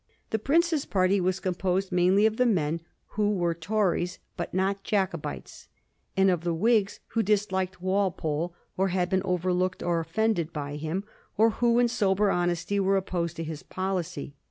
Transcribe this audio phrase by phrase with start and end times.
[0.31, 4.83] The Prince's party was composed mainly of the men who were Tories but were not
[4.83, 5.67] Jacobites,
[6.17, 11.03] and of the Whigs who disliked Walpole or had been overlooked or offended by him,
[11.37, 14.33] or who in sober honesty were opposed to his policy.